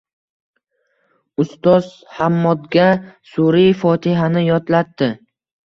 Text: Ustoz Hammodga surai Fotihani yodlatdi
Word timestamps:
Ustoz 1.43 1.91
Hammodga 2.21 2.89
surai 3.35 3.69
Fotihani 3.85 4.47
yodlatdi 4.49 5.15